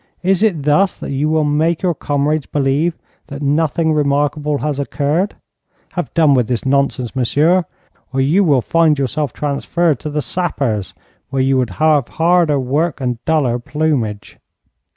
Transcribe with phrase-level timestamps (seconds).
[0.23, 5.35] 'Is it thus that you will make your comrades believe that nothing remarkable has occurred?
[5.91, 7.65] Have done with this nonsense, monsieur,
[8.11, 10.95] or you will find yourself transferred to the sappers,
[11.29, 14.39] where you would have harder work and duller plumage.'